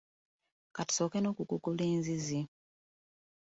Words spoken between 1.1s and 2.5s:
n'okugogola enzizi.